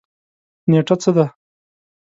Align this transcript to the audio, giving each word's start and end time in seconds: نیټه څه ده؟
نیټه 0.69 0.95
څه 1.01 1.11
ده؟ 1.15 1.25